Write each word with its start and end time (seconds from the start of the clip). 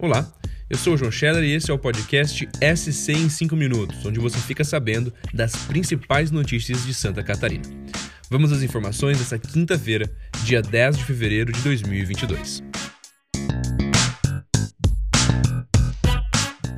Olá, 0.00 0.32
eu 0.70 0.78
sou 0.78 0.94
o 0.94 0.96
João 0.96 1.10
Scheller 1.10 1.42
e 1.42 1.54
esse 1.54 1.72
é 1.72 1.74
o 1.74 1.78
podcast 1.78 2.48
SC 2.76 3.12
em 3.14 3.28
5 3.28 3.56
minutos, 3.56 4.06
onde 4.06 4.20
você 4.20 4.38
fica 4.38 4.62
sabendo 4.62 5.12
das 5.34 5.56
principais 5.66 6.30
notícias 6.30 6.86
de 6.86 6.94
Santa 6.94 7.20
Catarina. 7.20 7.64
Vamos 8.30 8.52
às 8.52 8.62
informações 8.62 9.18
dessa 9.18 9.36
quinta-feira, 9.36 10.08
dia 10.44 10.62
10 10.62 10.98
de 10.98 11.04
fevereiro 11.04 11.50
de 11.50 11.60
2022. 11.62 12.62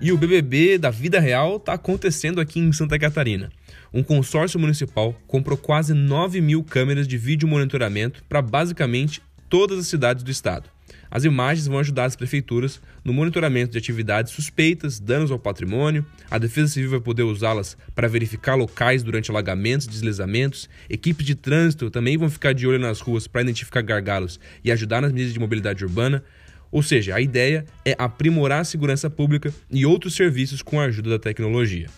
E 0.00 0.10
o 0.10 0.16
BBB 0.16 0.78
da 0.78 0.88
vida 0.88 1.20
real 1.20 1.56
está 1.56 1.74
acontecendo 1.74 2.40
aqui 2.40 2.60
em 2.60 2.72
Santa 2.72 2.98
Catarina. 2.98 3.50
Um 3.92 4.02
consórcio 4.02 4.58
municipal 4.58 5.14
comprou 5.26 5.58
quase 5.58 5.92
9 5.92 6.40
mil 6.40 6.64
câmeras 6.64 7.06
de 7.06 7.18
vídeo 7.18 7.46
monitoramento 7.46 8.24
para 8.26 8.40
basicamente 8.40 9.20
todas 9.50 9.78
as 9.78 9.86
cidades 9.86 10.22
do 10.22 10.30
estado. 10.30 10.70
As 11.14 11.24
imagens 11.24 11.66
vão 11.66 11.78
ajudar 11.78 12.06
as 12.06 12.16
prefeituras 12.16 12.80
no 13.04 13.12
monitoramento 13.12 13.72
de 13.72 13.76
atividades 13.76 14.32
suspeitas, 14.32 14.98
danos 14.98 15.30
ao 15.30 15.38
patrimônio. 15.38 16.06
A 16.30 16.38
Defesa 16.38 16.72
Civil 16.72 16.88
vai 16.88 17.00
poder 17.00 17.22
usá-las 17.22 17.76
para 17.94 18.08
verificar 18.08 18.54
locais 18.54 19.02
durante 19.02 19.30
alagamentos 19.30 19.86
deslizamentos. 19.86 20.70
Equipes 20.88 21.26
de 21.26 21.34
trânsito 21.34 21.90
também 21.90 22.16
vão 22.16 22.30
ficar 22.30 22.54
de 22.54 22.66
olho 22.66 22.78
nas 22.78 23.00
ruas 23.00 23.26
para 23.26 23.42
identificar 23.42 23.82
gargalos 23.82 24.40
e 24.64 24.72
ajudar 24.72 25.02
nas 25.02 25.12
medidas 25.12 25.34
de 25.34 25.38
mobilidade 25.38 25.84
urbana. 25.84 26.24
Ou 26.70 26.82
seja, 26.82 27.14
a 27.14 27.20
ideia 27.20 27.66
é 27.84 27.94
aprimorar 27.98 28.62
a 28.62 28.64
segurança 28.64 29.10
pública 29.10 29.52
e 29.70 29.84
outros 29.84 30.14
serviços 30.14 30.62
com 30.62 30.80
a 30.80 30.84
ajuda 30.84 31.10
da 31.10 31.18
tecnologia. 31.18 31.88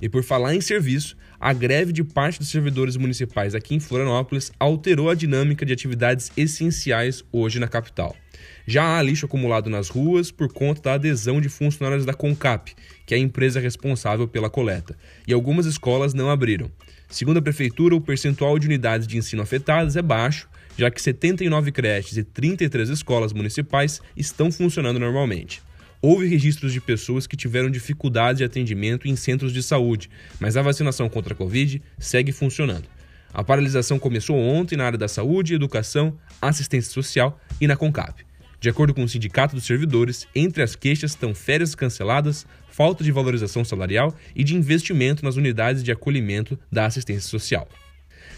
E 0.00 0.08
por 0.08 0.22
falar 0.22 0.54
em 0.54 0.60
serviço, 0.60 1.16
a 1.38 1.52
greve 1.52 1.92
de 1.92 2.02
parte 2.02 2.38
dos 2.38 2.48
servidores 2.48 2.96
municipais 2.96 3.54
aqui 3.54 3.74
em 3.74 3.80
Florianópolis 3.80 4.52
alterou 4.58 5.10
a 5.10 5.14
dinâmica 5.14 5.64
de 5.64 5.72
atividades 5.72 6.30
essenciais 6.36 7.24
hoje 7.32 7.58
na 7.58 7.68
capital. 7.68 8.16
Já 8.66 8.96
há 8.96 9.02
lixo 9.02 9.26
acumulado 9.26 9.68
nas 9.68 9.88
ruas 9.88 10.30
por 10.30 10.52
conta 10.52 10.82
da 10.82 10.94
adesão 10.94 11.40
de 11.40 11.48
funcionários 11.48 12.04
da 12.04 12.14
CONCAP, 12.14 12.74
que 13.06 13.14
é 13.14 13.16
a 13.16 13.20
empresa 13.20 13.60
responsável 13.60 14.26
pela 14.26 14.50
coleta, 14.50 14.96
e 15.26 15.32
algumas 15.32 15.66
escolas 15.66 16.14
não 16.14 16.30
abriram. 16.30 16.70
Segundo 17.08 17.38
a 17.38 17.42
prefeitura, 17.42 17.94
o 17.94 18.00
percentual 18.00 18.58
de 18.58 18.66
unidades 18.66 19.06
de 19.06 19.18
ensino 19.18 19.42
afetadas 19.42 19.96
é 19.96 20.02
baixo, 20.02 20.48
já 20.76 20.90
que 20.90 21.00
79 21.00 21.70
creches 21.70 22.16
e 22.16 22.24
33 22.24 22.88
escolas 22.88 23.32
municipais 23.32 24.00
estão 24.16 24.50
funcionando 24.50 24.98
normalmente. 24.98 25.62
Houve 26.06 26.26
registros 26.26 26.70
de 26.70 26.82
pessoas 26.82 27.26
que 27.26 27.34
tiveram 27.34 27.70
dificuldade 27.70 28.36
de 28.36 28.44
atendimento 28.44 29.08
em 29.08 29.16
centros 29.16 29.54
de 29.54 29.62
saúde, 29.62 30.10
mas 30.38 30.54
a 30.54 30.60
vacinação 30.60 31.08
contra 31.08 31.32
a 31.32 31.36
Covid 31.36 31.80
segue 31.98 32.30
funcionando. 32.30 32.84
A 33.32 33.42
paralisação 33.42 33.98
começou 33.98 34.36
ontem 34.36 34.76
na 34.76 34.84
área 34.84 34.98
da 34.98 35.08
saúde, 35.08 35.54
educação, 35.54 36.14
assistência 36.42 36.92
social 36.92 37.40
e 37.58 37.66
na 37.66 37.74
CONCAP. 37.74 38.22
De 38.60 38.68
acordo 38.68 38.92
com 38.92 39.02
o 39.02 39.08
Sindicato 39.08 39.54
dos 39.54 39.64
Servidores, 39.64 40.28
entre 40.34 40.62
as 40.62 40.76
queixas 40.76 41.12
estão 41.12 41.34
férias 41.34 41.74
canceladas, 41.74 42.46
falta 42.68 43.02
de 43.02 43.10
valorização 43.10 43.64
salarial 43.64 44.14
e 44.36 44.44
de 44.44 44.54
investimento 44.54 45.24
nas 45.24 45.36
unidades 45.36 45.82
de 45.82 45.90
acolhimento 45.90 46.58
da 46.70 46.84
assistência 46.84 47.30
social. 47.30 47.66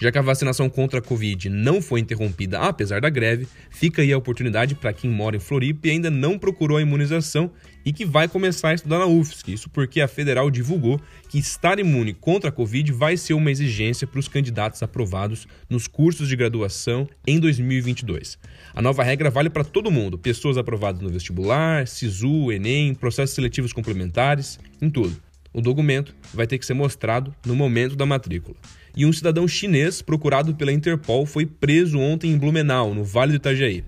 Já 0.00 0.12
que 0.12 0.18
a 0.18 0.22
vacinação 0.22 0.70
contra 0.70 1.00
a 1.00 1.02
Covid 1.02 1.48
não 1.48 1.82
foi 1.82 1.98
interrompida 1.98 2.60
apesar 2.60 3.00
da 3.00 3.10
greve, 3.10 3.48
fica 3.68 4.00
aí 4.00 4.12
a 4.12 4.18
oportunidade 4.18 4.76
para 4.76 4.92
quem 4.92 5.10
mora 5.10 5.36
em 5.36 5.40
Floripa 5.40 5.88
e 5.88 5.90
ainda 5.90 6.08
não 6.08 6.38
procurou 6.38 6.78
a 6.78 6.82
imunização 6.82 7.50
e 7.84 7.92
que 7.92 8.04
vai 8.04 8.28
começar 8.28 8.68
a 8.68 8.74
estudar 8.74 8.98
na 8.98 9.06
UFSC. 9.06 9.52
Isso 9.52 9.68
porque 9.70 10.00
a 10.00 10.06
federal 10.06 10.50
divulgou 10.50 11.00
que 11.28 11.38
estar 11.38 11.80
imune 11.80 12.14
contra 12.14 12.50
a 12.50 12.52
Covid 12.52 12.92
vai 12.92 13.16
ser 13.16 13.34
uma 13.34 13.50
exigência 13.50 14.06
para 14.06 14.20
os 14.20 14.28
candidatos 14.28 14.82
aprovados 14.82 15.48
nos 15.68 15.88
cursos 15.88 16.28
de 16.28 16.36
graduação 16.36 17.08
em 17.26 17.40
2022. 17.40 18.38
A 18.74 18.80
nova 18.80 19.02
regra 19.02 19.30
vale 19.30 19.50
para 19.50 19.64
todo 19.64 19.90
mundo, 19.90 20.16
pessoas 20.16 20.56
aprovadas 20.56 21.00
no 21.00 21.08
vestibular, 21.08 21.88
SISU, 21.88 22.52
Enem, 22.52 22.94
processos 22.94 23.34
seletivos 23.34 23.72
complementares, 23.72 24.60
em 24.80 24.88
tudo. 24.88 25.27
O 25.52 25.60
documento 25.60 26.14
vai 26.32 26.46
ter 26.46 26.58
que 26.58 26.66
ser 26.66 26.74
mostrado 26.74 27.34
no 27.44 27.56
momento 27.56 27.96
da 27.96 28.06
matrícula 28.06 28.56
e 28.98 29.06
um 29.06 29.12
cidadão 29.12 29.46
chinês 29.46 30.02
procurado 30.02 30.56
pela 30.56 30.72
Interpol 30.72 31.24
foi 31.24 31.46
preso 31.46 32.00
ontem 32.00 32.32
em 32.32 32.36
Blumenau, 32.36 32.92
no 32.92 33.04
Vale 33.04 33.30
do 33.30 33.36
Itajaí. 33.36 33.84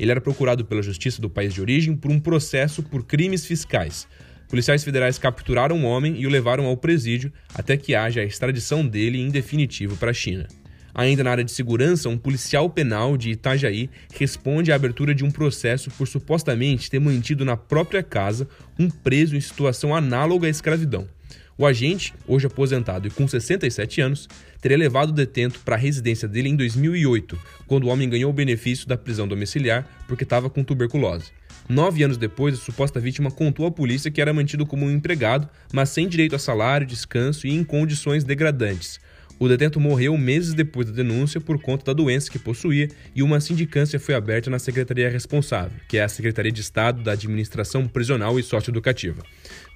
Ele 0.00 0.10
era 0.10 0.22
procurado 0.22 0.64
pela 0.64 0.82
justiça 0.82 1.20
do 1.20 1.28
país 1.28 1.52
de 1.52 1.60
origem 1.60 1.94
por 1.94 2.10
um 2.10 2.18
processo 2.18 2.82
por 2.82 3.04
crimes 3.04 3.44
fiscais. 3.44 4.08
Policiais 4.48 4.82
federais 4.82 5.18
capturaram 5.18 5.82
o 5.82 5.84
homem 5.84 6.18
e 6.18 6.26
o 6.26 6.30
levaram 6.30 6.64
ao 6.64 6.78
presídio 6.78 7.30
até 7.54 7.76
que 7.76 7.94
haja 7.94 8.22
a 8.22 8.24
extradição 8.24 8.86
dele 8.86 9.20
em 9.20 9.28
definitivo 9.28 9.98
para 9.98 10.12
a 10.12 10.14
China. 10.14 10.48
Ainda 10.94 11.24
na 11.24 11.32
área 11.32 11.44
de 11.44 11.50
segurança, 11.50 12.08
um 12.08 12.16
policial 12.16 12.70
penal 12.70 13.16
de 13.16 13.30
Itajaí 13.30 13.90
responde 14.16 14.70
à 14.70 14.76
abertura 14.76 15.12
de 15.12 15.24
um 15.24 15.30
processo 15.30 15.90
por 15.90 16.06
supostamente 16.06 16.88
ter 16.88 17.00
mantido 17.00 17.44
na 17.44 17.56
própria 17.56 18.02
casa 18.02 18.48
um 18.78 18.88
preso 18.88 19.34
em 19.34 19.40
situação 19.40 19.94
análoga 19.94 20.46
à 20.46 20.50
escravidão. 20.50 21.08
O 21.56 21.66
agente, 21.66 22.12
hoje 22.26 22.46
aposentado 22.46 23.06
e 23.06 23.10
com 23.10 23.28
67 23.28 24.00
anos, 24.00 24.28
teria 24.60 24.76
levado 24.76 25.10
o 25.10 25.12
detento 25.12 25.60
para 25.60 25.76
a 25.76 25.78
residência 25.78 26.26
dele 26.26 26.48
em 26.48 26.56
2008, 26.56 27.38
quando 27.66 27.84
o 27.84 27.88
homem 27.88 28.08
ganhou 28.08 28.30
o 28.30 28.34
benefício 28.34 28.88
da 28.88 28.96
prisão 28.96 29.26
domiciliar 29.26 29.86
porque 30.08 30.24
estava 30.24 30.50
com 30.50 30.64
tuberculose. 30.64 31.32
Nove 31.68 32.02
anos 32.02 32.18
depois, 32.18 32.54
a 32.54 32.58
suposta 32.58 33.00
vítima 33.00 33.30
contou 33.30 33.66
à 33.66 33.70
polícia 33.70 34.10
que 34.10 34.20
era 34.20 34.34
mantido 34.34 34.66
como 34.66 34.84
um 34.84 34.90
empregado, 34.90 35.48
mas 35.72 35.88
sem 35.88 36.08
direito 36.08 36.36
a 36.36 36.38
salário, 36.38 36.86
descanso 36.86 37.46
e 37.46 37.52
em 37.52 37.64
condições 37.64 38.22
degradantes. 38.22 39.00
O 39.44 39.48
detento 39.48 39.78
morreu 39.78 40.16
meses 40.16 40.54
depois 40.54 40.86
da 40.86 40.92
denúncia 40.94 41.38
por 41.38 41.60
conta 41.60 41.84
da 41.84 41.92
doença 41.92 42.30
que 42.30 42.38
possuía 42.38 42.88
e 43.14 43.22
uma 43.22 43.40
sindicância 43.40 44.00
foi 44.00 44.14
aberta 44.14 44.48
na 44.48 44.58
secretaria 44.58 45.10
responsável, 45.10 45.78
que 45.86 45.98
é 45.98 46.02
a 46.02 46.08
Secretaria 46.08 46.50
de 46.50 46.62
Estado 46.62 47.02
da 47.02 47.12
Administração 47.12 47.86
Prisional 47.86 48.38
e 48.38 48.42
Socioeducativa. 48.42 49.22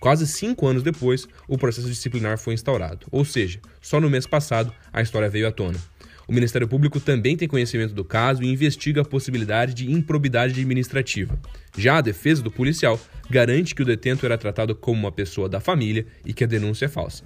Quase 0.01 0.27
cinco 0.27 0.67
anos 0.67 0.83
depois, 0.83 1.28
o 1.47 1.59
processo 1.59 1.87
disciplinar 1.87 2.39
foi 2.39 2.55
instaurado, 2.55 3.07
ou 3.11 3.27
seja, 3.27 3.61
só 3.78 4.01
no 4.01 4.09
mês 4.09 4.27
passado 4.27 4.73
a 4.91 5.03
história 5.03 5.28
veio 5.28 5.47
à 5.47 5.53
tona. 5.53 5.78
O 6.27 6.33
Ministério 6.33 6.67
Público 6.67 6.99
também 6.99 7.37
tem 7.37 7.47
conhecimento 7.47 7.93
do 7.93 8.07
caso 8.07 8.43
e 8.43 8.51
investiga 8.51 9.03
a 9.03 9.05
possibilidade 9.05 9.75
de 9.75 9.93
improbidade 9.93 10.55
administrativa. 10.55 11.39
Já 11.77 11.99
a 11.99 12.01
defesa 12.01 12.43
do 12.43 12.51
policial 12.51 12.99
garante 13.28 13.75
que 13.75 13.83
o 13.83 13.87
detento 13.87 14.25
era 14.25 14.39
tratado 14.39 14.75
como 14.75 14.99
uma 14.99 15.12
pessoa 15.12 15.47
da 15.47 15.61
família 15.61 16.07
e 16.25 16.33
que 16.33 16.45
a 16.45 16.47
denúncia 16.47 16.87
é 16.87 16.89
falsa. 16.89 17.23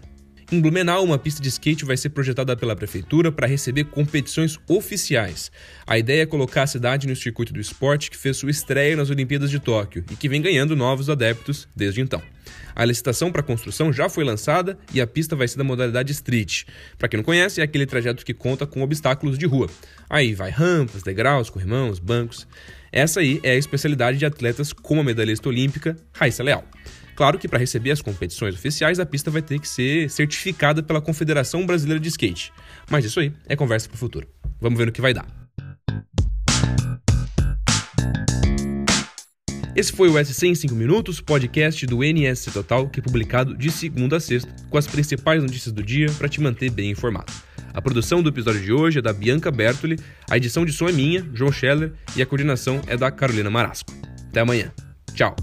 Em 0.51 0.61
Blumenau, 0.61 1.05
uma 1.05 1.19
pista 1.19 1.41
de 1.41 1.49
skate 1.49 1.85
vai 1.85 1.97
ser 1.97 2.11
projetada 2.11 2.57
pela 2.57 2.77
prefeitura 2.77 3.31
para 3.31 3.47
receber 3.47 3.85
competições 3.85 4.59
oficiais. 4.69 5.51
A 5.87 5.99
ideia 5.99 6.23
é 6.23 6.27
colocar 6.27 6.63
a 6.63 6.67
cidade 6.67 7.07
no 7.07 7.17
circuito 7.17 7.53
do 7.53 7.61
esporte 7.61 8.11
que 8.11 8.17
fez 8.17 8.37
sua 8.37 8.51
estreia 8.51 8.97
nas 8.97 9.11
Olimpíadas 9.11 9.51
de 9.51 9.59
Tóquio 9.59 10.05
e 10.11 10.17
que 10.17 10.29
vem 10.29 10.43
ganhando 10.43 10.77
novos 10.77 11.09
adeptos 11.09 11.69
desde 11.75 12.01
então. 12.01 12.23
A 12.75 12.85
licitação 12.85 13.31
para 13.31 13.41
a 13.41 13.45
construção 13.45 13.93
já 13.93 14.09
foi 14.09 14.25
lançada 14.25 14.79
e 14.93 15.01
a 15.01 15.07
pista 15.07 15.37
vai 15.37 15.47
ser 15.47 15.59
da 15.59 15.65
modalidade 15.65 16.13
street. 16.13 16.65
Para 16.99 17.09
quem 17.09 17.19
não 17.19 17.25
conhece, 17.25 17.61
é 17.61 17.65
aquele 17.65 17.87
trajeto 17.87 18.25
que 18.25 18.35
conta 18.35 18.67
com 18.67 18.83
obstáculos 18.83 19.39
de 19.39 19.47
rua. 19.47 19.69
Aí 20.09 20.35
vai 20.35 20.51
rampas, 20.51 21.03
degraus, 21.03 21.51
corrimãos, 21.51 21.99
bancos. 21.99 22.47
Essa 22.91 23.21
aí 23.21 23.41
é 23.43 23.53
a 23.53 23.57
especialidade 23.57 24.19
de 24.19 24.27
atletas 24.27 24.73
como 24.73 25.01
a 25.01 25.05
medalhista 25.05 25.49
olímpica 25.49 25.97
Raíssa 26.13 26.43
Leal. 26.43 26.65
Claro 27.15 27.39
que 27.39 27.47
para 27.47 27.59
receber 27.59 27.91
as 27.91 28.01
competições 28.01 28.55
oficiais, 28.55 28.99
a 28.99 29.07
pista 29.07 29.31
vai 29.31 29.43
ter 29.43 29.59
que 29.59 29.69
ser 29.69 30.09
certificada 30.11 30.83
pela 30.83 31.01
Confederação 31.01 31.67
Brasileira 31.67 32.01
de 32.01 32.09
Skate. 32.09 32.53
Mas 32.91 33.05
isso 33.05 33.21
aí 33.21 33.33
é 33.47 33.55
conversa 33.55 33.89
para 33.89 33.97
o 33.97 33.99
futuro. 33.99 34.27
Vamos 34.61 34.79
ver 34.79 34.87
no 34.87 34.93
que 34.93 35.01
vai 35.01 35.13
dar. 35.13 35.27
Esse 39.75 39.91
foi 39.91 40.11
o 40.11 40.23
SC 40.23 40.49
em 40.49 40.55
5 40.55 40.75
minutos, 40.75 41.21
podcast 41.21 41.87
do 41.87 42.05
NSC 42.05 42.51
Total, 42.51 42.87
que 42.89 43.01
é 43.01 43.03
publicado 43.03 43.57
de 43.57 43.71
segunda 43.71 44.19
a 44.19 44.21
sexta, 44.21 44.55
com 44.69 44.77
as 44.77 44.87
principais 44.87 45.43
notícias 45.43 45.73
do 45.73 45.83
dia 45.83 46.13
para 46.19 46.29
te 46.29 46.43
manter 46.43 46.71
bem 46.71 46.91
informado. 46.91 47.33
A 47.73 47.81
produção 47.81 48.23
do 48.23 48.29
episódio 48.29 48.61
de 48.61 48.71
hoje 48.71 48.99
é 48.99 49.03
da 49.03 49.15
Bianca 49.15 49.51
Bertoli, 49.51 49.99
a 50.31 50.37
edição 50.37 50.67
de 50.67 50.73
som 50.73 50.89
é 50.89 50.93
minha, 50.93 51.27
João 51.33 51.51
Scheller, 51.51 51.93
e 52.15 52.21
a 52.21 52.27
coordenação 52.27 52.83
é 52.87 52.99
da 52.99 53.11
Carolina 53.11 53.49
Marasco. 53.49 53.91
Até 54.29 54.41
amanhã. 54.41 54.71
Tchau. 55.15 55.35